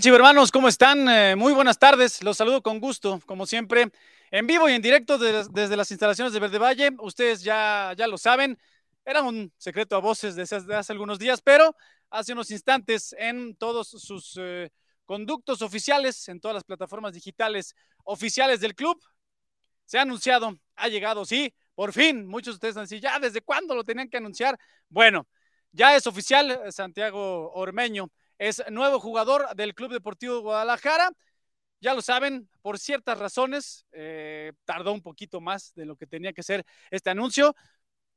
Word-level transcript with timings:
tal, 0.00 0.02
chivermanos? 0.02 0.50
¿Cómo 0.50 0.68
están? 0.68 1.08
Eh, 1.10 1.36
muy 1.36 1.52
buenas 1.52 1.78
tardes. 1.78 2.22
Los 2.22 2.38
saludo 2.38 2.62
con 2.62 2.80
gusto, 2.80 3.20
como 3.26 3.44
siempre, 3.44 3.90
en 4.30 4.46
vivo 4.46 4.66
y 4.68 4.72
en 4.72 4.80
directo 4.80 5.18
desde 5.18 5.76
las 5.76 5.90
instalaciones 5.90 6.32
de 6.32 6.40
Verde 6.40 6.58
Valle. 6.58 6.90
Ustedes 7.00 7.42
ya, 7.42 7.92
ya 7.96 8.06
lo 8.06 8.16
saben, 8.16 8.58
era 9.04 9.22
un 9.22 9.52
secreto 9.58 9.96
a 9.96 9.98
voces 9.98 10.36
desde 10.36 10.74
hace, 10.74 10.92
algunos 10.92 11.18
días, 11.18 11.42
pero 11.42 11.76
hace 12.08 12.32
unos 12.32 12.50
instantes 12.50 13.14
en 13.18 13.54
todos 13.56 13.88
sus 13.88 14.38
eh, 14.40 14.70
conductos 15.04 15.60
oficiales, 15.60 16.28
en 16.28 16.40
todas 16.40 16.54
las 16.54 16.64
plataformas 16.64 17.12
digitales 17.12 17.74
oficiales 18.04 18.60
del 18.60 18.74
club, 18.74 18.98
se 19.84 19.98
ha 19.98 20.02
anunciado, 20.02 20.58
ha 20.76 20.88
llegado, 20.88 21.26
sí, 21.26 21.52
por 21.74 21.92
fin. 21.92 22.26
Muchos 22.26 22.54
de 22.54 22.56
ustedes 22.56 22.76
han 22.78 22.86
dicho, 22.86 23.02
ya, 23.02 23.18
¿desde 23.18 23.42
cuándo 23.42 23.74
lo 23.74 23.84
tenían 23.84 24.08
que 24.08 24.16
anunciar? 24.16 24.58
Bueno, 24.88 25.28
ya 25.72 25.94
es 25.94 26.06
oficial, 26.06 26.50
eh, 26.50 26.72
Santiago 26.72 27.52
Ormeño 27.52 28.10
es 28.40 28.64
nuevo 28.70 28.98
jugador 28.98 29.54
del 29.54 29.74
Club 29.74 29.92
Deportivo 29.92 30.40
Guadalajara. 30.40 31.10
Ya 31.78 31.92
lo 31.92 32.00
saben, 32.00 32.48
por 32.62 32.78
ciertas 32.78 33.18
razones, 33.18 33.84
eh, 33.92 34.52
tardó 34.64 34.92
un 34.92 35.02
poquito 35.02 35.42
más 35.42 35.74
de 35.74 35.84
lo 35.84 35.94
que 35.94 36.06
tenía 36.06 36.32
que 36.32 36.42
ser 36.42 36.64
este 36.90 37.10
anuncio. 37.10 37.54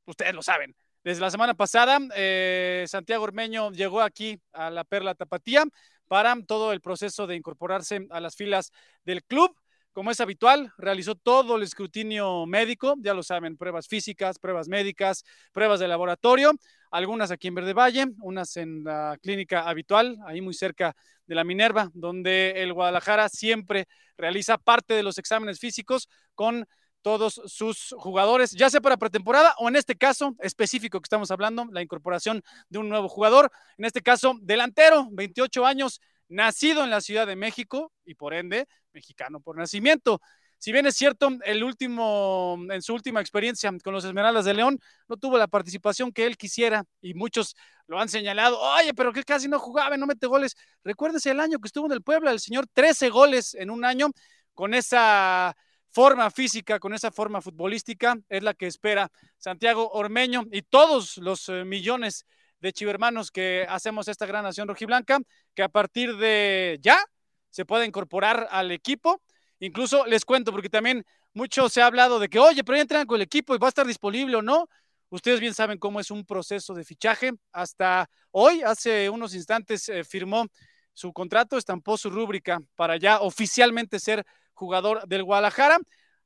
Ustedes 0.06 0.34
lo 0.34 0.42
saben. 0.42 0.76
Desde 1.04 1.20
la 1.20 1.30
semana 1.30 1.56
pasada, 1.56 2.00
eh, 2.16 2.86
Santiago 2.88 3.26
Ormeño 3.26 3.72
llegó 3.72 4.02
aquí 4.02 4.40
a 4.54 4.70
la 4.70 4.86
Perla 4.86 5.14
Tapatía 5.14 5.66
para 6.08 6.34
todo 6.48 6.72
el 6.72 6.80
proceso 6.80 7.28
de 7.28 7.36
incorporarse 7.36 8.08
a 8.10 8.22
las 8.22 8.38
filas 8.38 8.72
del 9.04 9.26
club 9.26 9.54
como 9.94 10.10
es 10.10 10.20
habitual, 10.20 10.74
realizó 10.78 11.16
todo 11.16 11.56
el 11.56 11.64
escrutinio 11.64 12.46
médico, 12.48 12.96
ya 12.98 13.14
lo 13.14 13.22
saben, 13.22 13.58
pruebas 13.58 13.88
físicas, 13.88 14.40
pruebas 14.40 14.68
médicas, 14.68 15.24
pruebas 15.52 15.80
de 15.80 15.88
laboratorio, 15.88 16.52
algunas 16.94 17.32
aquí 17.32 17.48
en 17.48 17.56
Verde 17.56 17.74
Valle, 17.74 18.06
unas 18.22 18.56
en 18.56 18.84
la 18.84 19.18
clínica 19.20 19.68
habitual, 19.68 20.16
ahí 20.28 20.42
muy 20.42 20.54
cerca 20.54 20.96
de 21.26 21.34
la 21.34 21.44
Minerva, 21.44 21.90
donde 21.96 22.62
el 22.62 22.72
Guadalajara 22.72 23.30
siempre 23.30 23.88
realiza 24.16 24.60
parte 24.60 24.94
de 24.94 25.02
los 25.02 25.18
exámenes 25.18 25.60
físicos 25.60 26.08
con 26.36 26.68
todos 27.02 27.42
sus 27.48 27.96
jugadores, 27.98 28.52
ya 28.52 28.70
sea 28.70 28.80
para 28.80 28.98
pretemporada 28.98 29.56
o 29.58 29.70
en 29.70 29.76
este 29.76 29.96
caso 29.96 30.36
específico 30.40 31.02
que 31.02 31.08
estamos 31.08 31.32
hablando, 31.32 31.66
la 31.72 31.82
incorporación 31.82 32.44
de 32.70 32.78
un 32.78 32.90
nuevo 32.90 33.10
jugador, 33.10 33.52
en 33.80 33.86
este 33.86 34.04
caso 34.04 34.36
delantero, 34.40 35.08
28 35.12 35.66
años, 35.66 36.00
nacido 36.30 36.84
en 36.84 36.92
la 36.92 37.02
Ciudad 37.02 37.26
de 37.26 37.36
México 37.36 37.92
y 38.06 38.14
por 38.14 38.36
ende 38.36 38.68
mexicano 38.94 39.40
por 39.40 39.58
nacimiento. 39.58 40.22
Si 40.64 40.72
bien 40.72 40.86
es 40.86 40.96
cierto, 40.96 41.28
el 41.44 41.62
último, 41.62 42.58
en 42.70 42.82
su 42.82 42.94
última 42.94 43.20
experiencia 43.20 43.70
con 43.84 43.94
los 43.94 44.06
Esmeraldas 44.06 44.46
de 44.46 44.54
León, 44.54 44.80
no 45.10 45.18
tuvo 45.18 45.38
la 45.38 45.50
participación 45.50 46.14
que 46.14 46.26
él 46.26 46.38
quisiera 46.38 46.86
y 47.02 47.16
muchos 47.16 47.58
lo 47.86 48.00
han 48.00 48.08
señalado. 48.08 48.58
Oye, 48.62 48.94
pero 48.94 49.12
que 49.12 49.24
casi 49.24 49.50
no 49.50 49.60
jugaba, 49.60 49.98
no 49.98 50.08
mete 50.08 50.26
goles. 50.26 50.56
Recuérdese 50.86 51.32
el 51.32 51.42
año 51.42 51.60
que 51.60 51.68
estuvo 51.68 51.88
en 51.88 51.92
el 51.92 52.02
Puebla, 52.02 52.32
el 52.32 52.40
señor 52.40 52.66
13 52.72 53.10
goles 53.10 53.56
en 53.56 53.72
un 53.72 53.84
año 53.84 54.12
con 54.54 54.74
esa 54.74 55.54
forma 55.92 56.32
física, 56.32 56.80
con 56.80 56.94
esa 56.94 57.12
forma 57.12 57.42
futbolística, 57.42 58.16
es 58.30 58.42
la 58.42 58.54
que 58.54 58.68
espera 58.68 59.12
Santiago 59.38 59.90
Ormeño 59.92 60.46
y 60.50 60.62
todos 60.62 61.18
los 61.18 61.50
eh, 61.50 61.66
millones 61.66 62.26
de 62.62 62.72
chivermanos 62.72 63.32
que 63.32 63.66
hacemos 63.68 64.08
esta 64.08 64.26
gran 64.26 64.46
nación 64.46 64.70
rojiblanca, 64.70 65.20
que 65.56 65.64
a 65.64 65.68
partir 65.68 66.16
de 66.16 66.80
ya 66.82 67.04
se 67.50 67.66
pueda 67.66 67.86
incorporar 67.86 68.48
al 68.50 68.72
equipo. 68.72 69.22
Incluso 69.64 70.06
les 70.06 70.26
cuento, 70.26 70.52
porque 70.52 70.68
también 70.68 71.06
mucho 71.34 71.70
se 71.70 71.82
ha 71.82 71.86
hablado 71.86 72.20
de 72.20 72.28
que, 72.28 72.38
oye, 72.38 72.66
pero 72.66 72.76
ya 72.76 72.82
entran 72.82 73.08
con 73.08 73.16
el 73.16 73.22
equipo 73.22 73.56
y 73.56 73.58
va 73.58 73.68
a 73.68 73.70
estar 73.70 73.88
disponible 73.88 74.36
o 74.36 74.42
no. 74.42 74.68
Ustedes 75.10 75.40
bien 75.40 75.54
saben 75.54 75.78
cómo 75.78 76.02
es 76.02 76.12
un 76.12 76.26
proceso 76.26 76.74
de 76.74 76.84
fichaje. 76.84 77.32
Hasta 77.54 78.10
hoy, 78.32 78.62
hace 78.62 79.10
unos 79.10 79.34
instantes, 79.34 79.88
eh, 79.88 80.04
firmó 80.04 80.48
su 80.92 81.14
contrato, 81.14 81.58
estampó 81.58 81.98
su 81.98 82.10
rúbrica 82.10 82.60
para 82.76 82.98
ya 82.98 83.22
oficialmente 83.22 84.02
ser 84.02 84.26
jugador 84.54 85.08
del 85.08 85.24
Guadalajara. 85.24 85.78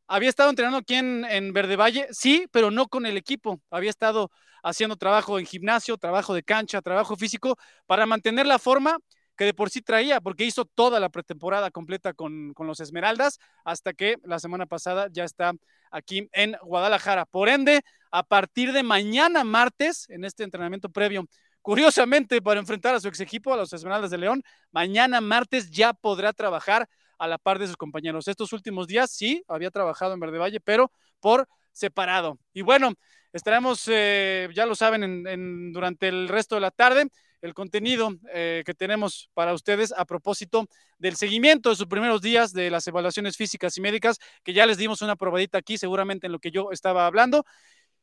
Había 0.08 0.30
estado 0.30 0.50
entrenando 0.50 0.80
aquí 0.80 0.96
en, 0.96 1.24
en 1.26 1.54
Verde 1.54 1.76
Valle, 1.76 2.08
sí, 2.10 2.48
pero 2.52 2.72
no 2.72 2.88
con 2.88 3.06
el 3.06 3.18
equipo. 3.18 3.62
Había 3.70 3.92
estado 3.92 4.32
haciendo 4.64 4.96
trabajo 4.96 5.38
en 5.38 5.46
gimnasio, 5.46 5.96
trabajo 6.00 6.34
de 6.34 6.42
cancha, 6.42 6.82
trabajo 6.82 7.16
físico, 7.16 7.56
para 7.86 8.08
mantener 8.08 8.48
la 8.48 8.58
forma 8.58 8.98
que 9.38 9.46
de 9.46 9.54
por 9.54 9.70
sí 9.70 9.82
traía, 9.82 10.20
porque 10.20 10.46
hizo 10.46 10.66
toda 10.66 11.00
la 11.00 11.10
pretemporada 11.10 11.72
completa 11.72 12.14
con, 12.14 12.54
los 12.58 12.80
Esmeraldas, 12.80 13.40
hasta 13.64 13.94
que 13.94 14.18
la 14.24 14.40
semana 14.40 14.66
pasada 14.66 15.08
ya 15.12 15.24
está 15.24 15.54
aquí 15.92 16.28
en 16.34 16.58
Guadalajara. 16.64 17.26
Por 17.26 17.48
ende, 17.48 17.82
a 18.12 18.24
partir 18.24 18.74
de 18.74 18.84
mañana 18.84 19.44
martes, 19.44 20.10
en 20.10 20.26
este 20.26 20.44
entrenamiento 20.44 20.90
previo, 20.90 21.26
curiosamente 21.62 22.42
para 22.42 22.60
enfrentar 22.60 22.96
a 22.96 23.00
su 23.00 23.08
ex 23.08 23.20
equipo, 23.20 23.54
a 23.54 23.58
los 23.58 23.72
Esmeraldas 23.72 24.12
de 24.12 24.18
León, 24.18 24.44
mañana 24.72 25.22
martes 25.22 25.70
ya 25.70 25.94
podrá 25.94 26.34
trabajar 26.34 26.90
a 27.20 27.28
la 27.28 27.38
par 27.38 27.60
de 27.60 27.68
sus 27.68 27.78
compañeros. 27.78 28.28
Estos 28.28 28.54
últimos 28.54 28.88
días 28.88 29.12
sí 29.12 29.44
había 29.48 29.72
trabajado 29.72 30.14
en 30.14 30.20
Verde 30.20 30.38
Valle, 30.40 30.60
pero 30.60 30.92
por 31.20 31.48
separado. 31.72 32.40
Y 32.54 32.62
bueno, 32.62 32.94
estaremos, 33.34 33.84
eh, 33.88 34.50
ya 34.54 34.66
lo 34.66 34.76
saben, 34.76 35.72
durante 35.72 36.08
el 36.08 36.28
resto 36.28 36.56
de 36.56 36.62
la 36.62 36.72
tarde, 36.72 37.08
el 37.42 37.54
contenido 37.54 38.16
eh, 38.34 38.64
que 38.66 38.74
tenemos 38.74 39.30
para 39.34 39.54
ustedes 39.54 39.94
a 39.96 40.06
propósito 40.06 40.68
del 40.98 41.16
seguimiento 41.16 41.70
de 41.70 41.76
sus 41.76 41.88
primeros 41.88 42.22
días 42.22 42.54
de 42.54 42.70
las 42.70 42.88
evaluaciones 42.88 43.38
físicas 43.38 43.78
y 43.78 43.82
médicas, 43.82 44.18
que 44.44 44.54
ya 44.54 44.66
les 44.66 44.78
dimos 44.78 45.02
una 45.02 45.16
probadita 45.16 45.58
aquí, 45.58 45.78
seguramente 45.78 46.28
en 46.28 46.34
lo 46.34 46.40
que 46.40 46.52
yo 46.52 46.72
estaba 46.72 47.06
hablando. 47.06 47.46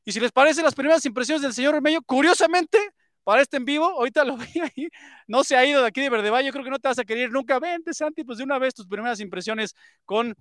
Y 0.04 0.12
si 0.12 0.20
les 0.20 0.32
parece 0.32 0.62
las 0.62 0.74
primeras 0.74 1.04
impresiones 1.06 1.42
del 1.42 1.52
señor 1.52 1.74
Remedio, 1.74 2.02
curiosamente, 2.02 2.78
para 3.24 3.40
este 3.40 3.56
en 3.56 3.64
vivo, 3.64 3.86
ahorita 3.86 4.24
lo 4.24 4.36
vi 4.54 4.60
ahí, 4.60 4.88
no 5.26 5.42
se 5.44 5.56
ha 5.56 5.64
ido 5.64 5.80
de 5.80 5.88
aquí 5.88 6.00
de 6.00 6.10
Verde 6.10 6.30
Valle, 6.30 6.46
yo 6.46 6.52
creo 6.52 6.64
que 6.64 6.70
no 6.70 6.78
te 6.78 6.88
vas 6.88 6.98
a 6.98 7.04
querer 7.04 7.30
nunca. 7.30 7.58
Vente, 7.58 7.94
Santi, 7.94 8.22
pues 8.22 8.38
de 8.38 8.44
una 8.44 8.58
vez 8.58 8.74
tus 8.74 8.86
primeras 8.86 9.18
impresiones 9.20 9.74
con 10.04 10.34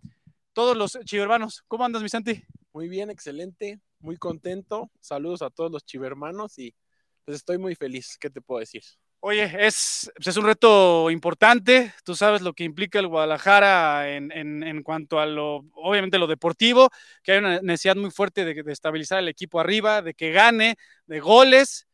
todos 0.51 0.77
los 0.77 0.99
chivermanos. 1.05 1.63
¿Cómo 1.67 1.85
andas, 1.85 2.03
mi 2.03 2.09
Santi? 2.09 2.43
Muy 2.73 2.89
bien, 2.89 3.09
excelente, 3.09 3.79
muy 3.99 4.17
contento. 4.17 4.91
Saludos 4.99 5.41
a 5.41 5.49
todos 5.49 5.71
los 5.71 5.85
chivermanos 5.85 6.59
y 6.59 6.75
pues 7.25 7.37
estoy 7.37 7.57
muy 7.57 7.75
feliz. 7.75 8.17
¿Qué 8.19 8.29
te 8.29 8.41
puedo 8.41 8.59
decir? 8.59 8.83
Oye, 9.19 9.43
es, 9.65 10.11
pues, 10.15 10.27
es 10.27 10.37
un 10.37 10.45
reto 10.45 11.09
importante. 11.09 11.93
Tú 12.03 12.15
sabes 12.15 12.41
lo 12.41 12.53
que 12.53 12.65
implica 12.65 12.99
el 12.99 13.07
Guadalajara 13.07 14.09
en, 14.09 14.31
en, 14.31 14.83
cuanto 14.83 15.19
a 15.19 15.25
lo, 15.25 15.63
obviamente, 15.75 16.19
lo 16.19 16.27
deportivo, 16.27 16.89
que 17.23 17.31
hay 17.31 17.37
una 17.37 17.61
necesidad 17.61 17.95
muy 17.95 18.11
fuerte 18.11 18.43
de, 18.43 18.63
de 18.63 18.71
estabilizar 18.73 19.19
el 19.19 19.29
equipo 19.29 19.61
arriba, 19.61 20.01
de 20.01 20.13
que 20.13 20.31
gane, 20.31 20.75
de 21.07 21.19
goles 21.21 21.87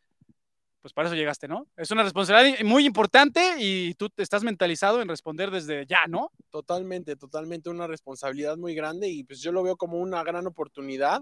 pues 0.81 0.93
para 0.93 1.07
eso 1.07 1.15
llegaste, 1.15 1.47
¿no? 1.47 1.67
Es 1.75 1.91
una 1.91 2.03
responsabilidad 2.03 2.63
muy 2.63 2.85
importante 2.85 3.55
y 3.59 3.93
tú 3.95 4.09
estás 4.17 4.43
mentalizado 4.43 5.01
en 5.01 5.09
responder 5.09 5.51
desde 5.51 5.85
ya, 5.85 6.07
¿no? 6.07 6.31
Totalmente, 6.49 7.15
totalmente 7.15 7.69
una 7.69 7.87
responsabilidad 7.87 8.57
muy 8.57 8.75
grande 8.75 9.09
y 9.09 9.23
pues 9.23 9.41
yo 9.41 9.51
lo 9.51 9.61
veo 9.61 9.75
como 9.75 9.99
una 9.99 10.23
gran 10.23 10.47
oportunidad. 10.47 11.21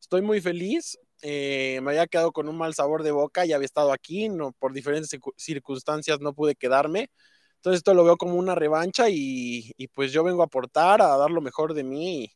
Estoy 0.00 0.22
muy 0.22 0.40
feliz. 0.40 0.98
Eh, 1.22 1.80
me 1.82 1.90
había 1.90 2.06
quedado 2.06 2.32
con 2.32 2.48
un 2.48 2.56
mal 2.56 2.74
sabor 2.74 3.02
de 3.02 3.10
boca 3.10 3.44
y 3.44 3.52
había 3.52 3.66
estado 3.66 3.92
aquí, 3.92 4.28
no, 4.28 4.52
por 4.52 4.72
diferentes 4.72 5.18
circunstancias 5.36 6.20
no 6.20 6.32
pude 6.32 6.54
quedarme. 6.54 7.10
Entonces 7.56 7.78
esto 7.78 7.94
lo 7.94 8.04
veo 8.04 8.16
como 8.16 8.34
una 8.34 8.54
revancha 8.54 9.06
y, 9.10 9.72
pues 9.94 10.12
yo 10.12 10.22
vengo 10.22 10.42
a 10.42 10.46
aportar, 10.46 11.02
a 11.02 11.16
dar 11.16 11.30
lo 11.30 11.40
mejor 11.40 11.74
de 11.74 11.82
mí 11.82 12.24
y, 12.24 12.32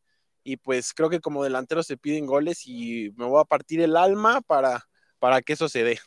y, 0.52 0.56
pues 0.56 0.92
creo 0.94 1.08
que 1.10 1.20
como 1.20 1.44
delantero 1.44 1.82
se 1.84 1.96
piden 1.96 2.26
goles 2.26 2.66
y 2.66 3.12
me 3.16 3.26
voy 3.26 3.40
a 3.40 3.44
partir 3.44 3.80
el 3.80 3.96
alma 3.96 4.40
para, 4.40 4.84
para 5.20 5.40
que 5.42 5.52
eso 5.52 5.68
se 5.68 5.84
dé. 5.84 6.00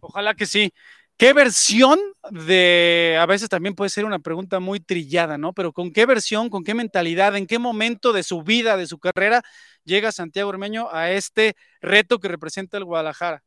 Ojalá 0.00 0.34
que 0.34 0.46
sí. 0.46 0.72
¿Qué 1.18 1.34
versión 1.34 2.00
de, 2.30 3.16
a 3.20 3.26
veces 3.26 3.48
también 3.48 3.74
puede 3.74 3.90
ser 3.90 4.04
una 4.04 4.18
pregunta 4.18 4.58
muy 4.58 4.80
trillada, 4.80 5.38
¿no? 5.38 5.52
Pero 5.52 5.72
¿con 5.72 5.92
qué 5.92 6.04
versión, 6.04 6.48
con 6.50 6.64
qué 6.64 6.74
mentalidad, 6.74 7.36
en 7.36 7.46
qué 7.46 7.58
momento 7.58 8.12
de 8.12 8.22
su 8.22 8.42
vida, 8.42 8.76
de 8.76 8.86
su 8.86 8.98
carrera, 8.98 9.42
llega 9.84 10.12
Santiago 10.12 10.50
Ormeño 10.50 10.88
a 10.90 11.10
este 11.10 11.54
reto 11.80 12.18
que 12.18 12.28
representa 12.28 12.76
el 12.76 12.84
Guadalajara? 12.84 13.42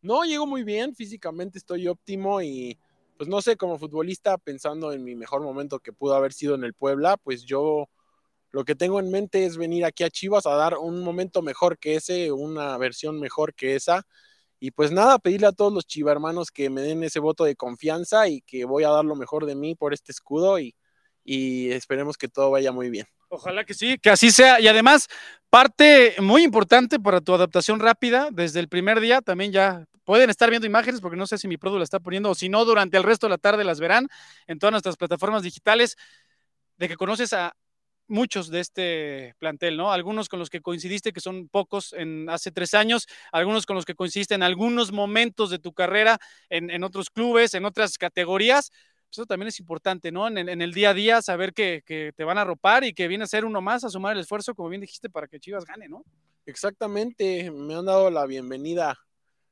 No, 0.00 0.24
llego 0.24 0.46
muy 0.46 0.64
bien, 0.64 0.94
físicamente 0.94 1.58
estoy 1.58 1.86
óptimo 1.86 2.42
y 2.42 2.78
pues 3.16 3.28
no 3.28 3.40
sé, 3.40 3.56
como 3.56 3.78
futbolista, 3.78 4.36
pensando 4.38 4.92
en 4.92 5.04
mi 5.04 5.14
mejor 5.14 5.42
momento 5.42 5.78
que 5.78 5.92
pudo 5.92 6.14
haber 6.14 6.32
sido 6.32 6.56
en 6.56 6.64
el 6.64 6.74
Puebla, 6.74 7.16
pues 7.18 7.44
yo 7.44 7.88
lo 8.50 8.64
que 8.64 8.74
tengo 8.74 8.98
en 9.00 9.10
mente 9.10 9.44
es 9.44 9.56
venir 9.56 9.84
aquí 9.84 10.02
a 10.04 10.10
Chivas 10.10 10.46
a 10.46 10.56
dar 10.56 10.76
un 10.76 11.02
momento 11.02 11.40
mejor 11.40 11.78
que 11.78 11.94
ese, 11.96 12.32
una 12.32 12.76
versión 12.78 13.20
mejor 13.20 13.54
que 13.54 13.76
esa 13.76 14.04
y 14.64 14.70
pues 14.70 14.92
nada, 14.92 15.18
pedirle 15.18 15.48
a 15.48 15.52
todos 15.52 15.72
los 15.72 15.86
chivarmanos 15.86 16.52
que 16.52 16.70
me 16.70 16.82
den 16.82 17.02
ese 17.02 17.18
voto 17.18 17.42
de 17.42 17.56
confianza 17.56 18.28
y 18.28 18.42
que 18.42 18.64
voy 18.64 18.84
a 18.84 18.90
dar 18.90 19.04
lo 19.04 19.16
mejor 19.16 19.44
de 19.44 19.56
mí 19.56 19.74
por 19.74 19.92
este 19.92 20.12
escudo 20.12 20.60
y, 20.60 20.76
y 21.24 21.70
esperemos 21.72 22.16
que 22.16 22.28
todo 22.28 22.52
vaya 22.52 22.70
muy 22.70 22.88
bien. 22.88 23.06
Ojalá 23.34 23.64
que 23.64 23.72
sí, 23.72 23.96
que 23.96 24.10
así 24.10 24.30
sea. 24.30 24.60
Y 24.60 24.68
además, 24.68 25.08
parte 25.48 26.14
muy 26.18 26.42
importante 26.42 27.00
para 27.00 27.22
tu 27.22 27.32
adaptación 27.32 27.80
rápida, 27.80 28.28
desde 28.30 28.60
el 28.60 28.68
primer 28.68 29.00
día, 29.00 29.22
también 29.22 29.52
ya 29.52 29.86
pueden 30.04 30.28
estar 30.28 30.50
viendo 30.50 30.66
imágenes, 30.66 31.00
porque 31.00 31.16
no 31.16 31.26
sé 31.26 31.38
si 31.38 31.48
mi 31.48 31.56
producto 31.56 31.78
la 31.78 31.84
está 31.84 31.98
poniendo, 31.98 32.28
o 32.28 32.34
si 32.34 32.50
no, 32.50 32.66
durante 32.66 32.98
el 32.98 33.04
resto 33.04 33.26
de 33.26 33.30
la 33.30 33.38
tarde 33.38 33.64
las 33.64 33.80
verán 33.80 34.08
en 34.46 34.58
todas 34.58 34.72
nuestras 34.72 34.98
plataformas 34.98 35.42
digitales, 35.42 35.96
de 36.76 36.88
que 36.88 36.96
conoces 36.96 37.32
a 37.32 37.56
muchos 38.06 38.50
de 38.50 38.60
este 38.60 39.34
plantel, 39.38 39.78
¿no? 39.78 39.92
Algunos 39.92 40.28
con 40.28 40.38
los 40.38 40.50
que 40.50 40.60
coincidiste, 40.60 41.12
que 41.12 41.20
son 41.20 41.48
pocos 41.48 41.94
en 41.94 42.28
hace 42.28 42.52
tres 42.52 42.74
años, 42.74 43.08
algunos 43.32 43.64
con 43.64 43.76
los 43.76 43.86
que 43.86 43.94
coincidiste 43.94 44.34
en 44.34 44.42
algunos 44.42 44.92
momentos 44.92 45.48
de 45.48 45.58
tu 45.58 45.72
carrera, 45.72 46.18
en, 46.50 46.84
otros 46.84 47.08
clubes, 47.08 47.54
en 47.54 47.64
otras 47.64 47.96
categorías, 47.96 48.72
eso 49.12 49.26
también 49.26 49.48
es 49.48 49.60
importante, 49.60 50.10
¿no? 50.10 50.26
En, 50.26 50.48
el 50.48 50.72
día 50.72 50.90
a 50.90 50.94
día, 50.94 51.20
saber 51.20 51.52
que, 51.52 51.82
te 52.16 52.24
van 52.24 52.38
a 52.38 52.44
ropar 52.44 52.82
y 52.84 52.94
que 52.94 53.08
viene 53.08 53.24
a 53.24 53.26
ser 53.26 53.44
uno 53.44 53.60
más 53.60 53.84
a 53.84 53.90
sumar 53.90 54.14
el 54.14 54.22
esfuerzo, 54.22 54.54
como 54.54 54.70
bien 54.70 54.80
dijiste, 54.80 55.10
para 55.10 55.28
que 55.28 55.38
Chivas 55.38 55.66
gane, 55.66 55.88
¿no? 55.88 56.02
Exactamente, 56.46 57.50
me 57.50 57.74
han 57.74 57.84
dado 57.84 58.10
la 58.10 58.24
bienvenida, 58.24 58.98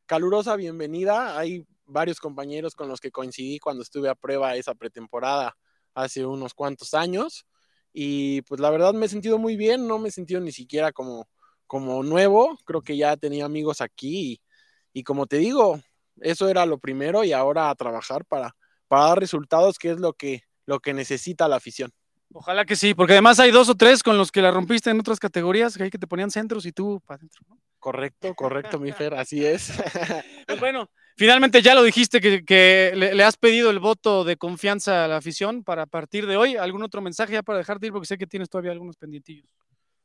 calurosa 0.06 0.56
bienvenida. 0.56 1.38
Hay 1.38 1.66
varios 1.84 2.18
compañeros 2.20 2.74
con 2.74 2.88
los 2.88 3.00
que 3.00 3.10
coincidí 3.10 3.58
cuando 3.58 3.82
estuve 3.82 4.08
a 4.08 4.14
prueba 4.14 4.56
esa 4.56 4.74
pretemporada 4.74 5.56
hace 5.94 6.24
unos 6.24 6.54
cuantos 6.54 6.94
años. 6.94 7.46
Y 7.92 8.42
pues 8.42 8.60
la 8.60 8.70
verdad 8.70 8.94
me 8.94 9.06
he 9.06 9.08
sentido 9.10 9.38
muy 9.38 9.56
bien, 9.56 9.86
no 9.86 9.98
me 9.98 10.08
he 10.08 10.12
sentido 10.12 10.40
ni 10.40 10.52
siquiera 10.52 10.90
como, 10.90 11.28
como 11.66 12.02
nuevo, 12.02 12.56
creo 12.64 12.80
que 12.80 12.96
ya 12.96 13.16
tenía 13.16 13.44
amigos 13.44 13.80
aquí 13.80 14.32
y, 14.32 15.00
y 15.00 15.02
como 15.02 15.26
te 15.26 15.36
digo, 15.36 15.80
eso 16.20 16.48
era 16.48 16.64
lo 16.66 16.78
primero 16.78 17.24
y 17.24 17.32
ahora 17.32 17.68
a 17.68 17.74
trabajar 17.74 18.24
para, 18.24 18.54
para 18.90 19.06
dar 19.06 19.20
resultados, 19.20 19.78
que 19.78 19.92
es 19.92 20.00
lo 20.00 20.14
que, 20.14 20.42
lo 20.66 20.80
que 20.80 20.92
necesita 20.92 21.46
la 21.46 21.56
afición. 21.56 21.92
Ojalá 22.32 22.64
que 22.64 22.74
sí, 22.74 22.92
porque 22.92 23.12
además 23.12 23.38
hay 23.38 23.52
dos 23.52 23.68
o 23.68 23.76
tres 23.76 24.02
con 24.02 24.18
los 24.18 24.32
que 24.32 24.42
la 24.42 24.50
rompiste 24.50 24.90
en 24.90 24.98
otras 24.98 25.20
categorías, 25.20 25.76
que 25.76 25.84
hay 25.84 25.90
que 25.90 25.98
te 25.98 26.08
ponían 26.08 26.32
centros 26.32 26.66
y 26.66 26.72
tú 26.72 27.00
para 27.06 27.18
adentro. 27.18 27.46
Correcto, 27.78 28.34
correcto, 28.34 28.80
mi 28.80 28.90
Fer, 28.90 29.14
así 29.14 29.46
es. 29.46 29.72
Pues 30.48 30.58
bueno, 30.58 30.90
finalmente 31.16 31.62
ya 31.62 31.76
lo 31.76 31.84
dijiste 31.84 32.20
que, 32.20 32.92
le, 32.96 33.22
has 33.22 33.36
pedido 33.36 33.70
el 33.70 33.78
voto 33.78 34.24
de 34.24 34.36
confianza 34.36 35.04
a 35.04 35.08
la 35.08 35.18
afición 35.18 35.62
para 35.62 35.86
partir 35.86 36.26
de 36.26 36.36
hoy. 36.36 36.56
¿Algún 36.56 36.82
otro 36.82 37.00
mensaje 37.00 37.34
ya 37.34 37.44
para 37.44 37.58
dejarte 37.58 37.86
ir? 37.86 37.92
Porque 37.92 38.08
sé 38.08 38.18
que 38.18 38.26
tienes 38.26 38.50
todavía 38.50 38.72
algunos 38.72 38.96
pendientillos. 38.96 39.48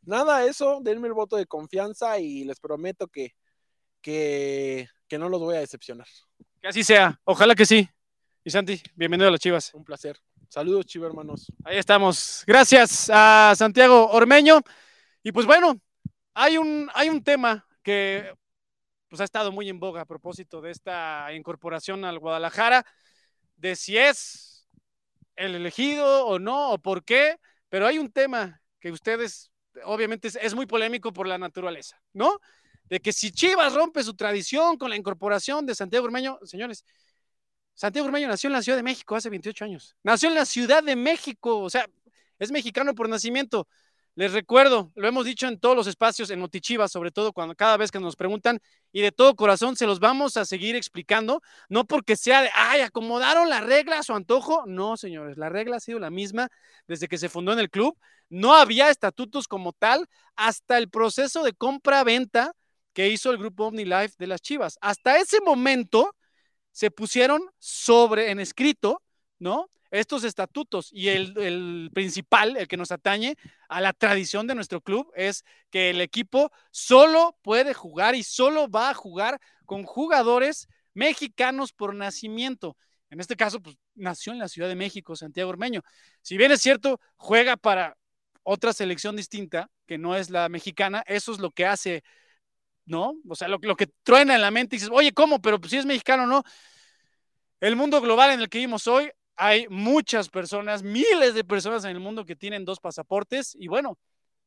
Nada, 0.03 0.45
eso, 0.45 0.79
denme 0.83 1.07
el 1.07 1.15
voto 1.15 1.37
de 1.37 1.47
confianza 1.47 2.19
y 2.19 2.43
les 2.43 2.59
prometo 2.59 3.07
que, 3.07 3.33
que, 3.99 4.87
que 5.07 5.17
no 5.17 5.27
los 5.27 5.41
voy 5.41 5.55
a 5.55 5.61
decepcionar. 5.61 6.07
Que 6.61 6.67
así 6.67 6.83
sea, 6.83 7.19
ojalá 7.23 7.55
que 7.55 7.65
sí. 7.65 7.89
Y 8.47 8.51
Santi, 8.51 8.79
bienvenido 8.93 9.27
a 9.27 9.31
las 9.31 9.39
Chivas. 9.39 9.73
Un 9.73 9.83
placer. 9.83 10.21
Saludos, 10.49 10.85
Chivas 10.85 11.09
hermanos. 11.09 11.51
Ahí 11.63 11.79
estamos. 11.79 12.43
Gracias 12.45 13.09
a 13.11 13.55
Santiago 13.57 14.11
Ormeño. 14.11 14.61
Y 15.23 15.31
pues 15.31 15.47
bueno, 15.47 15.81
hay 16.35 16.59
un, 16.59 16.87
hay 16.93 17.09
un 17.09 17.23
tema 17.23 17.65
que 17.81 18.31
pues, 19.09 19.19
ha 19.19 19.23
estado 19.23 19.51
muy 19.51 19.67
en 19.67 19.79
boga 19.79 20.01
a 20.01 20.05
propósito 20.05 20.61
de 20.61 20.69
esta 20.69 21.33
incorporación 21.33 22.05
al 22.05 22.19
Guadalajara, 22.19 22.85
de 23.55 23.75
si 23.75 23.97
es 23.97 24.67
el 25.35 25.55
elegido 25.55 26.27
o 26.27 26.37
no, 26.37 26.69
o 26.69 26.77
por 26.77 27.03
qué, 27.03 27.39
pero 27.67 27.87
hay 27.87 27.97
un 27.97 28.11
tema 28.11 28.61
que 28.79 28.91
ustedes, 28.91 29.49
obviamente 29.85 30.27
es, 30.27 30.35
es 30.39 30.53
muy 30.53 30.67
polémico 30.67 31.11
por 31.11 31.27
la 31.27 31.39
naturaleza, 31.39 31.99
¿no? 32.13 32.39
De 32.83 32.99
que 32.99 33.11
si 33.11 33.31
Chivas 33.31 33.73
rompe 33.73 34.03
su 34.03 34.13
tradición 34.13 34.77
con 34.77 34.91
la 34.91 34.97
incorporación 34.97 35.65
de 35.65 35.73
Santiago 35.73 36.05
Ormeño, 36.05 36.37
señores, 36.43 36.85
Santiago 37.75 38.07
Urmeño 38.07 38.27
nació 38.27 38.47
en 38.47 38.53
la 38.53 38.61
Ciudad 38.61 38.77
de 38.77 38.83
México 38.83 39.15
hace 39.15 39.29
28 39.29 39.65
años. 39.65 39.95
Nació 40.01 40.29
en 40.29 40.35
la 40.35 40.45
Ciudad 40.45 40.81
de 40.81 40.95
México, 40.95 41.59
o 41.59 41.69
sea, 41.69 41.87
es 42.39 42.51
mexicano 42.51 42.95
por 42.95 43.07
nacimiento. 43.09 43.67
Les 44.17 44.31
recuerdo, 44.31 44.93
lo 44.95 45.09
hemos 45.09 45.25
dicho 45.25 45.45
en 45.45 45.59
todos 45.59 45.75
los 45.75 45.87
espacios, 45.87 46.29
en 46.29 46.39
Notichivas, 46.39 46.89
sobre 46.89 47.11
todo 47.11 47.33
cuando 47.33 47.53
cada 47.53 47.75
vez 47.75 47.91
que 47.91 47.99
nos 47.99 48.15
preguntan, 48.15 48.61
y 48.93 49.01
de 49.01 49.11
todo 49.11 49.35
corazón 49.35 49.75
se 49.75 49.85
los 49.85 49.99
vamos 49.99 50.37
a 50.37 50.45
seguir 50.45 50.77
explicando, 50.77 51.41
no 51.67 51.85
porque 51.85 52.15
sea 52.15 52.41
de, 52.41 52.49
ay, 52.53 52.79
acomodaron 52.79 53.49
la 53.49 53.59
regla 53.59 53.99
a 53.99 54.03
su 54.03 54.13
antojo. 54.13 54.63
No, 54.67 54.95
señores, 54.95 55.37
la 55.37 55.49
regla 55.49 55.77
ha 55.77 55.79
sido 55.81 55.99
la 55.99 56.11
misma 56.11 56.47
desde 56.87 57.09
que 57.09 57.17
se 57.17 57.27
fundó 57.27 57.51
en 57.51 57.59
el 57.59 57.69
club. 57.69 57.97
No 58.29 58.55
había 58.55 58.89
estatutos 58.89 59.49
como 59.49 59.73
tal 59.73 60.07
hasta 60.37 60.77
el 60.77 60.89
proceso 60.89 61.43
de 61.43 61.51
compra-venta 61.51 62.53
que 62.93 63.09
hizo 63.09 63.31
el 63.31 63.37
grupo 63.37 63.65
OmniLife 63.65 64.15
de 64.17 64.27
las 64.27 64.41
Chivas. 64.41 64.77
Hasta 64.79 65.17
ese 65.17 65.41
momento, 65.41 66.15
se 66.75 66.91
pusieron 66.91 67.41
sobre, 67.57 68.31
en 68.31 68.41
escrito, 68.41 69.01
¿no? 69.39 69.69
Estos 69.91 70.25
estatutos 70.25 70.89
y 70.91 71.07
el, 71.07 71.89
principal, 71.93 72.57
el 72.57 72.67
que 72.67 72.75
nos 72.75 72.91
atañe 72.91 73.37
a 73.69 73.79
la 73.79 73.93
tradición 73.93 74.45
de 74.45 74.55
nuestro 74.55 74.81
club, 74.81 75.09
es 75.15 75.45
que 75.71 75.91
el 75.91 76.01
equipo 76.01 76.51
solo 76.71 77.37
puede 77.43 77.73
jugar 77.73 78.13
y 78.13 78.23
solo 78.23 78.67
va 78.67 78.89
a 78.89 78.93
jugar 78.93 79.39
con 79.65 79.83
jugadores 79.83 80.67
mexicanos 80.93 81.71
por 81.71 81.95
nacimiento. 81.95 82.75
En 83.09 83.21
este 83.21 83.37
caso, 83.37 83.61
pues 83.61 83.77
nació 83.93 84.33
en 84.33 84.39
la 84.39 84.49
Ciudad 84.49 84.67
de 84.67 84.75
México, 84.75 85.15
Santiago 85.15 85.51
Ormeño. 85.51 85.81
Si 86.21 86.35
bien 86.35 86.51
es 86.51 86.61
cierto, 86.61 86.99
juega 87.15 87.55
para 87.55 87.95
otra 88.43 88.73
selección 88.73 89.15
distinta, 89.15 89.69
que 89.87 89.97
no 89.97 90.17
es 90.17 90.29
la 90.29 90.49
mexicana, 90.49 91.05
eso 91.07 91.31
es 91.31 91.39
lo 91.39 91.51
que 91.51 91.65
hace 91.65 92.03
¿no? 92.85 93.15
O 93.27 93.35
sea, 93.35 93.47
lo, 93.47 93.59
que 93.59 93.87
truena 94.03 94.35
en 94.35 94.41
la 94.41 94.51
mente 94.51 94.75
y 94.75 94.79
dices, 94.79 94.91
oye, 94.93 95.11
¿cómo? 95.13 95.41
Pero 95.41 95.59
pues, 95.59 95.71
si 95.71 95.77
es 95.77 95.85
mexicano, 95.85 96.27
¿no? 96.27 96.43
El 97.59 97.75
mundo 97.75 98.01
global 98.01 98.31
en 98.31 98.41
el 98.41 98.49
que 98.49 98.59
vivimos 98.59 98.87
hoy, 98.87 99.11
hay 99.35 99.67
muchas 99.69 100.29
personas, 100.29 100.83
miles 100.83 101.33
de 101.33 101.43
personas 101.43 101.83
en 101.83 101.91
el 101.91 101.99
mundo 101.99 102.25
que 102.25 102.35
tienen 102.35 102.65
dos 102.65 102.79
pasaportes 102.79 103.55
y 103.59 103.67
bueno, 103.67 103.97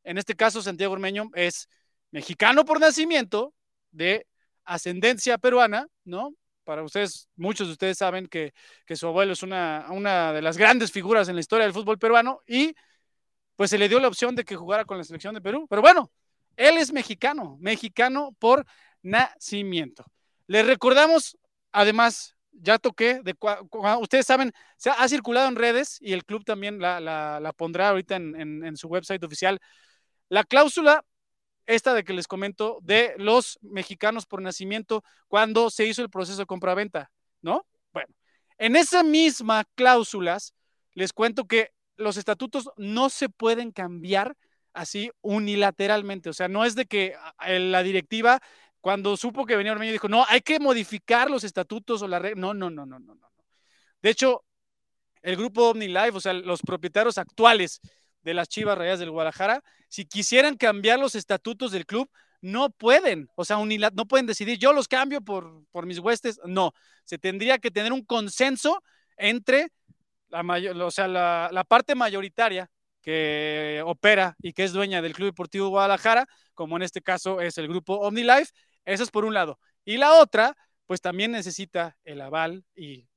en 0.05 0.19
este 0.19 0.35
caso 0.35 0.63
Santiago 0.63 0.95
Ormeño 0.95 1.31
es 1.35 1.69
mexicano 2.11 2.65
por 2.65 2.81
nacimiento, 2.81 3.53
de 3.91 4.27
ascendencia 4.65 5.39
peruana, 5.39 5.89
¿no? 6.05 6.35
Para 6.65 6.83
ustedes, 6.83 7.29
muchos 7.37 7.67
de 7.67 7.73
ustedes 7.73 7.99
saben 7.99 8.27
que, 8.27 8.53
que 8.87 8.97
su 8.97 9.07
abuelo 9.07 9.33
es 9.33 9.43
una, 9.43 9.87
una 9.91 10.33
de 10.33 10.43
las 10.43 10.59
grandes 10.59 10.93
figuras 10.93 11.29
en 11.29 11.35
la 11.35 11.41
historia 11.41 11.65
del 11.65 11.73
fútbol 11.73 11.99
peruano 11.99 12.41
y 12.47 12.75
pues 13.57 13.71
se 13.71 13.79
le 13.79 13.89
dio 13.89 13.99
la 13.99 14.09
opción 14.09 14.37
de 14.37 14.45
que 14.45 14.57
jugara 14.57 14.85
con 14.85 14.99
la 14.99 15.05
selección 15.05 15.35
de 15.35 15.41
Perú. 15.41 15.67
Pero 15.69 15.83
bueno, 15.83 16.13
él 16.59 16.77
es 16.77 16.93
mexicano, 16.93 17.57
mexicano 17.61 18.37
por 18.39 18.67
nacimiento. 19.01 20.05
Les 20.49 20.67
recordamos, 20.67 21.39
además, 21.73 22.37
ya 22.51 22.79
toqué, 22.79 23.21
de 23.23 23.37
ustedes 24.01 24.27
saben, 24.27 24.53
se 24.77 24.91
ha, 24.91 25.09
circulado 25.09 25.49
en 25.49 25.55
redes 25.55 25.99
y 26.01 26.13
el 26.13 26.25
club 26.25 26.45
también 26.45 26.81
la, 26.81 27.55
pondrá 27.57 27.91
ahorita 27.91 28.17
en, 28.17 28.77
su 28.77 28.89
website 28.89 29.23
oficial, 29.23 29.61
la 30.29 30.43
cláusula 30.43 31.05
esta 31.67 31.95
de 31.95 32.03
que 32.03 32.15
les 32.15 32.27
comento 32.27 32.79
de 32.83 33.15
los 33.19 33.59
mexicanos 33.63 34.27
por 34.27 34.43
nacimiento 34.43 35.05
cuando 35.29 35.71
se 35.71 35.87
hizo 35.87 36.03
el 36.03 36.11
proceso 36.11 36.39
de 36.39 36.47
compraventa, 36.47 37.13
¿no? 37.41 37.67
Bueno, 37.93 38.13
en 38.57 38.75
esas 38.75 39.05
mismas 39.05 39.65
cláusulas 39.75 40.55
les 40.95 41.13
cuento 41.13 41.47
que 41.47 41.71
los 41.97 42.17
estatutos 42.17 42.71
no 42.77 43.11
se 43.11 43.29
pueden 43.29 43.71
cambiar 43.71 44.35
así 44.79 45.11
unilateralmente. 45.21 46.31
O 46.31 46.33
sea, 46.33 46.49
no 46.49 46.65
es 46.65 46.75
de 46.75 46.87
que 46.87 47.15
ah, 47.39 47.49
la 47.51 47.83
directiva, 47.83 48.41
cuando 48.81 49.17
supo 49.17 49.45
que 49.45 49.57
venía 49.57 49.73
Ormeño, 49.73 49.93
dijo, 49.93 50.09
no, 50.09 50.25
hay 50.29 50.41
que 50.41 50.61
modificar 50.61 51.31
los 51.31 51.45
estatutos 51.45 52.03
o 52.03 52.09
la 52.09 52.19
red. 52.19 52.37
No, 52.37 52.55
no, 52.55 52.71
no, 52.71 52.87
no, 52.87 52.99
no, 52.99 53.15
no. 53.15 53.33
De 54.01 54.11
hecho, 54.11 54.45
el 55.23 55.37
grupo 55.37 55.71
OmniLife, 55.71 56.17
o 56.17 56.21
sea, 56.21 56.33
los 56.33 56.63
propietarios 56.63 57.19
actuales 57.19 57.81
de 58.23 58.35
las 58.35 58.49
Chivas 58.49 58.79
Rayas 58.79 59.01
del 59.01 59.11
Guadalajara, 59.11 59.63
si 59.89 60.05
quisieran 60.05 60.57
cambiar 60.57 60.99
los 60.99 61.15
estatutos 61.15 61.73
del 61.73 61.87
club, 61.87 62.09
no 62.41 62.71
pueden, 62.71 63.29
o 63.35 63.45
sea, 63.45 63.57
no 63.57 64.07
pueden 64.07 64.27
decidir, 64.27 64.59
yo 64.59 64.73
los 64.73 64.87
cambio 64.87 65.21
por, 65.21 65.65
por 65.73 65.87
mis 65.87 65.99
huestes, 65.99 66.41
no, 66.45 66.73
se 67.05 67.19
tendría 67.19 67.59
que 67.59 67.73
tener 67.73 67.93
un 67.93 68.05
consenso 68.05 68.81
entre 69.17 69.73
la, 70.29 70.43
o 70.85 70.91
sea, 70.93 71.09
la, 71.09 71.49
la 71.51 71.65
parte 71.65 71.97
mayoritaria 71.97 72.71
que 73.09 73.81
opera 73.87 74.37
y 74.43 74.53
que 74.53 74.65
es 74.65 74.75
dueña 74.75 75.01
del 75.01 75.15
Club 75.15 75.29
Deportivo 75.29 75.71
Guadalajara, 75.71 76.27
como 76.53 76.77
en 76.77 76.83
este 76.83 77.01
caso 77.01 77.41
es 77.41 77.57
el 77.57 77.67
grupo 77.67 77.95
OmniLife. 77.95 78.53
Eso 78.85 79.03
es 79.03 79.11
por 79.11 79.25
un 79.25 79.33
lado. 79.33 79.59
Y 79.87 79.97
la 79.97 80.13
otra, 80.21 80.55
pues 80.85 81.01
también 81.01 81.31
necesita 81.31 81.97
el 82.05 82.21
aval 82.21 82.67
y 82.75 83.09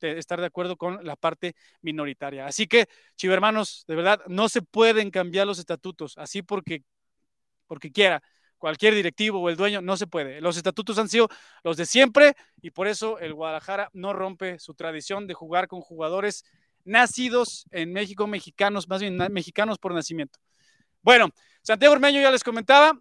estar 0.00 0.40
de 0.40 0.46
acuerdo 0.46 0.76
con 0.76 1.04
la 1.04 1.14
parte 1.14 1.54
minoritaria. 1.80 2.44
Así 2.44 2.66
que, 2.66 2.88
chivermanos, 3.14 3.84
de 3.86 3.94
verdad, 3.94 4.20
no 4.26 4.48
se 4.48 4.62
pueden 4.62 5.12
cambiar 5.12 5.46
los 5.46 5.60
estatutos 5.60 6.18
así 6.18 6.42
porque, 6.42 6.82
porque 7.68 7.92
quiera. 7.92 8.24
Cualquier 8.58 8.96
directivo 8.96 9.38
o 9.40 9.48
el 9.48 9.56
dueño 9.56 9.80
no 9.80 9.96
se 9.96 10.08
puede. 10.08 10.40
Los 10.40 10.56
estatutos 10.56 10.98
han 10.98 11.08
sido 11.08 11.28
los 11.62 11.76
de 11.76 11.86
siempre 11.86 12.34
y 12.60 12.72
por 12.72 12.88
eso 12.88 13.20
el 13.20 13.32
Guadalajara 13.32 13.90
no 13.92 14.12
rompe 14.12 14.58
su 14.58 14.74
tradición 14.74 15.28
de 15.28 15.34
jugar 15.34 15.68
con 15.68 15.82
jugadores 15.82 16.44
nacidos 16.86 17.66
en 17.70 17.92
México, 17.92 18.26
mexicanos, 18.26 18.88
más 18.88 19.00
bien 19.00 19.16
mexicanos 19.30 19.78
por 19.78 19.92
nacimiento. 19.92 20.38
Bueno, 21.02 21.28
Santiago 21.62 21.94
Ormeño 21.94 22.20
ya 22.20 22.30
les 22.30 22.42
comentaba, 22.42 22.98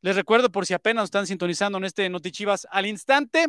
les 0.00 0.16
recuerdo 0.16 0.50
por 0.50 0.64
si 0.66 0.74
apenas 0.74 1.04
están 1.04 1.26
sintonizando 1.26 1.78
en 1.78 1.84
este 1.84 2.08
Notichivas 2.08 2.66
al 2.70 2.86
instante, 2.86 3.48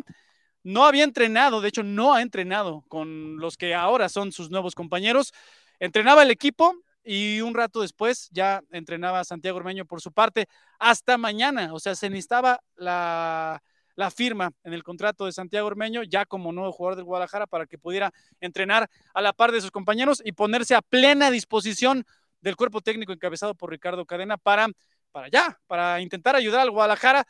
no 0.62 0.84
había 0.84 1.04
entrenado, 1.04 1.60
de 1.60 1.68
hecho 1.68 1.82
no 1.82 2.14
ha 2.14 2.22
entrenado 2.22 2.84
con 2.88 3.38
los 3.38 3.56
que 3.56 3.74
ahora 3.74 4.08
son 4.08 4.32
sus 4.32 4.50
nuevos 4.50 4.74
compañeros, 4.74 5.32
entrenaba 5.78 6.22
el 6.22 6.30
equipo 6.30 6.74
y 7.04 7.40
un 7.40 7.54
rato 7.54 7.80
después 7.80 8.28
ya 8.32 8.62
entrenaba 8.70 9.24
Santiago 9.24 9.58
Ormeño 9.58 9.86
por 9.86 10.00
su 10.00 10.12
parte 10.12 10.46
hasta 10.78 11.16
mañana, 11.16 11.72
o 11.72 11.80
sea, 11.80 11.94
se 11.94 12.10
necesitaba 12.10 12.60
la 12.76 13.62
la 13.98 14.12
firma 14.12 14.52
en 14.62 14.72
el 14.74 14.84
contrato 14.84 15.26
de 15.26 15.32
Santiago 15.32 15.66
Ormeño, 15.66 16.04
ya 16.04 16.24
como 16.24 16.52
nuevo 16.52 16.70
jugador 16.70 16.94
del 16.94 17.04
Guadalajara, 17.04 17.48
para 17.48 17.66
que 17.66 17.78
pudiera 17.78 18.12
entrenar 18.40 18.88
a 19.12 19.20
la 19.20 19.32
par 19.32 19.50
de 19.50 19.60
sus 19.60 19.72
compañeros 19.72 20.22
y 20.24 20.30
ponerse 20.30 20.76
a 20.76 20.82
plena 20.82 21.32
disposición 21.32 22.04
del 22.40 22.54
cuerpo 22.54 22.80
técnico 22.80 23.12
encabezado 23.12 23.56
por 23.56 23.70
Ricardo 23.70 24.06
Cadena 24.06 24.36
para, 24.36 24.68
para 25.10 25.26
ya, 25.28 25.58
para 25.66 26.00
intentar 26.00 26.36
ayudar 26.36 26.60
al 26.60 26.70
Guadalajara 26.70 27.26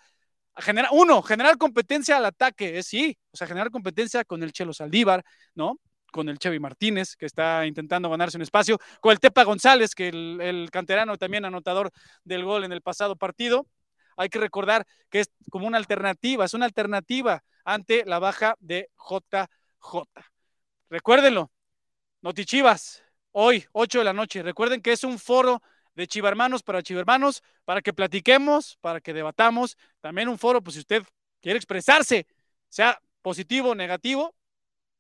a 0.54 0.60
generar, 0.60 0.90
uno, 0.92 1.22
generar 1.22 1.56
competencia 1.56 2.18
al 2.18 2.26
ataque, 2.26 2.76
es 2.76 2.86
sí, 2.86 3.16
o 3.30 3.36
sea, 3.38 3.46
generar 3.46 3.70
competencia 3.70 4.22
con 4.26 4.42
el 4.42 4.52
Chelo 4.52 4.74
Saldívar, 4.74 5.24
¿no? 5.54 5.80
con 6.12 6.28
el 6.28 6.38
Chevy 6.38 6.60
Martínez, 6.60 7.16
que 7.16 7.24
está 7.24 7.64
intentando 7.64 8.10
ganarse 8.10 8.36
un 8.36 8.42
espacio, 8.42 8.78
con 9.00 9.12
el 9.12 9.20
Tepa 9.20 9.44
González, 9.44 9.94
que 9.94 10.08
el, 10.08 10.38
el 10.42 10.70
canterano 10.70 11.16
también 11.16 11.46
anotador 11.46 11.90
del 12.24 12.44
gol 12.44 12.64
en 12.64 12.72
el 12.72 12.82
pasado 12.82 13.16
partido. 13.16 13.66
Hay 14.18 14.28
que 14.28 14.40
recordar 14.40 14.84
que 15.08 15.20
es 15.20 15.30
como 15.48 15.66
una 15.66 15.78
alternativa, 15.78 16.44
es 16.44 16.52
una 16.52 16.66
alternativa 16.66 17.44
ante 17.64 18.04
la 18.04 18.18
baja 18.18 18.56
de 18.58 18.90
JJ. 18.98 19.48
Recuérdenlo, 20.90 21.52
Notichivas, 22.20 23.04
hoy, 23.30 23.64
8 23.70 24.00
de 24.00 24.04
la 24.04 24.12
noche. 24.12 24.42
Recuerden 24.42 24.82
que 24.82 24.90
es 24.90 25.04
un 25.04 25.20
foro 25.20 25.62
de 25.94 26.08
chivermanos 26.08 26.64
para 26.64 26.82
chivermanos, 26.82 27.44
para 27.64 27.80
que 27.80 27.92
platiquemos, 27.92 28.76
para 28.80 29.00
que 29.00 29.12
debatamos. 29.12 29.76
También 30.00 30.28
un 30.28 30.36
foro, 30.36 30.62
pues 30.62 30.74
si 30.74 30.80
usted 30.80 31.04
quiere 31.40 31.56
expresarse, 31.56 32.26
sea 32.68 33.00
positivo 33.22 33.70
o 33.70 33.74
negativo, 33.76 34.34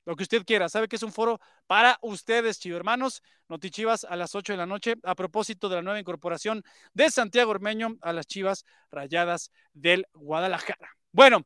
lo 0.08 0.16
que 0.16 0.22
usted 0.22 0.46
quiera. 0.46 0.70
Sabe 0.70 0.88
que 0.88 0.96
es 0.96 1.02
un 1.02 1.12
foro 1.12 1.38
para 1.66 1.98
ustedes, 2.00 2.58
chivermanos. 2.58 3.22
Notichivas 3.46 4.04
a 4.04 4.16
las 4.16 4.34
8 4.34 4.54
de 4.54 4.56
la 4.56 4.64
noche, 4.64 4.94
a 5.04 5.14
propósito 5.14 5.68
de 5.68 5.76
la 5.76 5.82
nueva 5.82 6.00
incorporación 6.00 6.64
de 6.94 7.10
Santiago 7.10 7.50
Ormeño 7.50 7.98
a 8.00 8.14
las 8.14 8.26
Chivas 8.26 8.64
Rayadas 8.90 9.52
del 9.74 10.06
Guadalajara. 10.14 10.96
Bueno, 11.12 11.42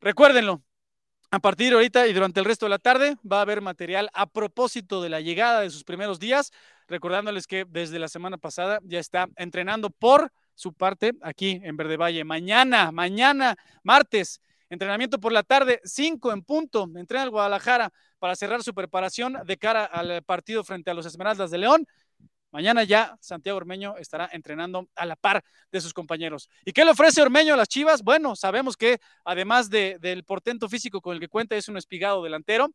recuérdenlo, 0.00 0.64
a 1.30 1.38
partir 1.38 1.68
de 1.68 1.74
ahorita 1.76 2.08
y 2.08 2.12
durante 2.12 2.40
el 2.40 2.46
resto 2.46 2.66
de 2.66 2.70
la 2.70 2.80
tarde 2.80 3.14
va 3.30 3.38
a 3.38 3.42
haber 3.42 3.60
material 3.60 4.10
a 4.12 4.26
propósito 4.26 5.00
de 5.00 5.10
la 5.10 5.20
llegada 5.20 5.60
de 5.60 5.70
sus 5.70 5.84
primeros 5.84 6.18
días, 6.18 6.50
recordándoles 6.88 7.46
que 7.46 7.64
desde 7.64 8.00
la 8.00 8.08
semana 8.08 8.38
pasada 8.38 8.80
ya 8.82 8.98
está 8.98 9.28
entrenando 9.36 9.90
por 9.90 10.32
su 10.56 10.72
parte 10.72 11.12
aquí 11.22 11.60
en 11.62 11.76
Verde 11.76 11.96
Valle. 11.96 12.24
Mañana, 12.24 12.90
mañana, 12.90 13.54
martes, 13.84 14.40
entrenamiento 14.68 15.20
por 15.20 15.32
la 15.32 15.42
tarde, 15.42 15.80
5 15.84 16.32
en 16.32 16.42
punto, 16.42 16.88
entrena 16.96 17.24
al 17.24 17.30
Guadalajara 17.30 17.92
para 18.18 18.36
cerrar 18.36 18.62
su 18.62 18.74
preparación 18.74 19.38
de 19.44 19.56
cara 19.56 19.84
al 19.84 20.22
partido 20.22 20.64
frente 20.64 20.90
a 20.90 20.94
los 20.94 21.06
Esmeraldas 21.06 21.50
de 21.50 21.58
León. 21.58 21.86
Mañana 22.54 22.84
ya 22.84 23.16
Santiago 23.20 23.56
Ormeño 23.56 23.96
estará 23.96 24.30
entrenando 24.32 24.88
a 24.94 25.06
la 25.06 25.16
par 25.16 25.42
de 25.72 25.80
sus 25.80 25.92
compañeros. 25.92 26.48
¿Y 26.64 26.72
qué 26.72 26.84
le 26.84 26.92
ofrece 26.92 27.20
Ormeño 27.20 27.54
a 27.54 27.56
las 27.56 27.68
Chivas? 27.68 28.04
Bueno, 28.04 28.36
sabemos 28.36 28.76
que 28.76 29.00
además 29.24 29.70
de, 29.70 29.98
del 30.00 30.22
portento 30.22 30.68
físico 30.68 31.00
con 31.00 31.14
el 31.14 31.20
que 31.20 31.26
cuenta, 31.26 31.56
es 31.56 31.68
un 31.68 31.76
espigado 31.76 32.22
delantero, 32.22 32.68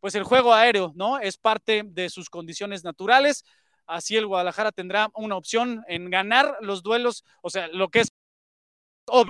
pues 0.00 0.14
el 0.16 0.24
juego 0.24 0.52
aéreo, 0.52 0.92
¿no? 0.96 1.18
Es 1.18 1.38
parte 1.38 1.82
de 1.86 2.10
sus 2.10 2.28
condiciones 2.28 2.84
naturales. 2.84 3.44
Así 3.86 4.18
el 4.18 4.26
Guadalajara 4.26 4.70
tendrá 4.70 5.08
una 5.14 5.36
opción 5.36 5.82
en 5.88 6.10
ganar 6.10 6.58
los 6.60 6.82
duelos, 6.82 7.24
o 7.40 7.48
sea, 7.48 7.68
lo 7.68 7.88
que 7.88 8.00
es 8.00 8.12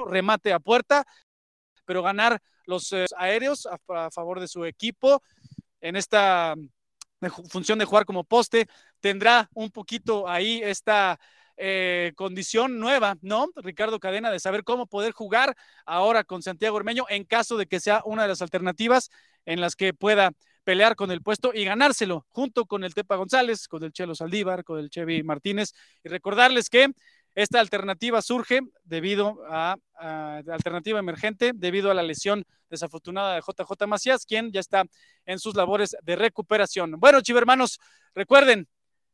remate 0.08 0.52
a 0.52 0.58
puerta, 0.58 1.06
pero 1.84 2.02
ganar 2.02 2.40
los 2.66 2.92
eh, 2.92 3.06
aéreos 3.16 3.66
a, 3.66 4.10
favor 4.10 4.40
de 4.40 4.48
su 4.48 4.64
equipo 4.64 5.22
en 5.80 5.96
esta 5.96 6.54
función 7.48 7.78
de 7.78 7.84
jugar 7.84 8.04
como 8.04 8.24
poste, 8.24 8.66
tendrá 9.00 9.48
un 9.54 9.70
poquito 9.70 10.28
ahí 10.28 10.60
esta 10.62 11.18
eh, 11.56 12.12
condición 12.16 12.78
nueva, 12.78 13.16
¿no? 13.20 13.48
Ricardo 13.56 14.00
Cadena, 14.00 14.30
de 14.30 14.40
saber 14.40 14.64
cómo 14.64 14.86
poder 14.86 15.12
jugar 15.12 15.54
ahora 15.86 16.24
con 16.24 16.42
Santiago 16.42 16.76
Ormeño 16.76 17.04
en 17.08 17.24
caso 17.24 17.56
de 17.56 17.66
que 17.66 17.80
sea 17.80 18.02
una 18.04 18.22
de 18.22 18.28
las 18.28 18.42
alternativas 18.42 19.10
en 19.44 19.60
las 19.60 19.76
que 19.76 19.92
pueda 19.94 20.32
pelear 20.64 20.96
con 20.96 21.10
el 21.10 21.22
puesto 21.22 21.52
y 21.54 21.64
ganárselo 21.64 22.26
junto 22.30 22.66
con 22.66 22.84
el 22.84 22.94
Tepa 22.94 23.16
González, 23.16 23.68
con 23.68 23.82
el 23.84 23.92
Chelo 23.92 24.14
Saldívar, 24.14 24.64
con 24.64 24.78
el 24.78 24.90
Chevy 24.90 25.22
Martínez. 25.22 25.72
Y 26.04 26.08
recordarles 26.08 26.68
que 26.70 26.88
esta 27.34 27.60
alternativa 27.60 28.20
surge 28.20 28.60
debido 28.84 29.40
a, 29.48 29.76
alternativa 29.96 30.98
emergente 30.98 31.52
debido 31.54 31.90
a 31.90 31.94
la 31.94 32.02
lesión 32.02 32.44
desafortunada 32.68 33.34
de 33.34 33.40
JJ 33.40 33.86
Macías, 33.86 34.26
quien 34.26 34.50
ya 34.50 34.60
está 34.60 34.84
en 35.26 35.38
sus 35.38 35.54
labores 35.54 35.96
de 36.02 36.16
recuperación. 36.16 36.98
Bueno, 36.98 37.20
chivermanos, 37.20 37.78
recuerden, 38.14 38.68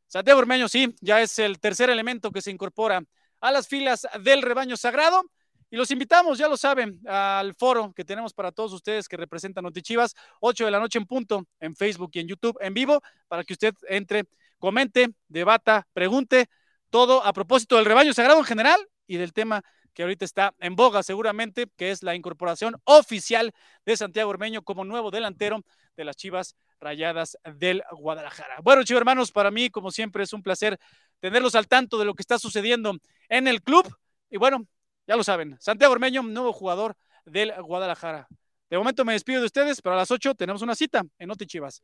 Santiago 0.07 0.39
Ormeño 0.39 0.69
sí, 0.69 0.95
ya 1.01 1.21
es 1.21 1.39
el 1.39 1.59
tercer 1.59 1.91
elemento 1.91 2.31
que 2.31 2.41
se 2.41 2.51
incorpora 2.51 3.03
a 3.41 3.53
las 3.53 3.69
filas 3.69 4.07
del 4.23 4.43
rebaño 4.43 4.77
sagrado. 4.77 5.23
Y 5.71 5.77
los 5.77 5.91
invitamos, 5.91 6.39
ya 6.39 6.49
lo 6.49 6.57
saben, 6.57 6.99
al 7.07 7.55
foro 7.55 7.93
que 7.95 8.03
tenemos 8.03 8.33
para 8.33 8.53
todos 8.53 8.73
ustedes 8.73 9.07
que 9.07 9.19
representan 9.19 9.65
Notichivas, 9.65 10.15
8 10.41 10.65
de 10.65 10.71
la 10.71 10.81
noche 10.81 10.99
en 10.99 11.05
punto, 11.05 11.47
en 11.61 11.77
Facebook 11.77 12.11
y 12.15 12.21
en 12.21 12.29
YouTube 12.29 12.57
en 12.63 12.73
vivo, 12.73 13.03
para 13.29 13.45
que 13.45 13.53
usted 13.53 13.75
entre, 13.87 14.25
comente, 14.59 15.11
debata, 15.29 15.87
pregunte 15.93 16.49
todo 16.91 17.25
a 17.25 17.33
propósito 17.33 17.77
del 17.77 17.85
rebaño 17.85 18.13
sagrado 18.15 18.39
en 18.39 18.45
general 18.45 18.81
y 19.07 19.17
del 19.17 19.33
tema 19.33 19.63
que 19.95 20.03
ahorita 20.03 20.25
está 20.25 20.55
en 20.61 20.77
boga 20.77 21.03
seguramente, 21.03 21.67
que 21.77 21.91
es 21.91 22.03
la 22.03 22.15
incorporación 22.15 22.77
oficial 22.85 23.53
de 23.85 23.97
Santiago 23.97 24.31
Ormeño 24.31 24.63
como 24.63 24.85
nuevo 24.85 25.11
delantero 25.11 25.65
de 25.97 26.05
las 26.05 26.17
Chivas 26.17 26.55
Rayadas 26.81 27.37
del 27.57 27.83
Guadalajara. 27.91 28.59
Bueno, 28.63 28.85
chicos 28.85 29.01
hermanos, 29.01 29.33
para 29.33 29.51
mí, 29.51 29.71
como 29.71 29.91
siempre, 29.91 30.23
es 30.23 30.33
un 30.33 30.43
placer 30.43 30.79
tenerlos 31.19 31.57
al 31.57 31.67
tanto 31.67 31.99
de 31.99 32.05
lo 32.05 32.15
que 32.15 32.23
está 32.23 32.39
sucediendo 32.39 32.97
en 33.29 33.49
el 33.49 33.61
club. 33.61 33.93
Y 34.31 34.37
bueno, 34.37 34.67
ya 35.07 35.17
lo 35.17 35.25
saben, 35.25 35.57
Santiago 35.59 35.93
Ormeño, 35.93 36.23
nuevo 36.23 36.53
jugador 36.53 36.95
del 37.25 37.53
Guadalajara. 37.61 38.29
De 38.71 38.79
momento 38.79 39.05
me 39.05 39.15
despido 39.15 39.41
de 39.41 39.47
ustedes, 39.47 39.83
pero 39.83 39.95
a 39.95 39.99
las 39.99 40.11
8 40.11 40.35
tenemos 40.35 40.63
una 40.63 40.75
cita 40.75 41.03
en 41.19 41.29
Noti 41.29 41.47
Chivas. 41.47 41.83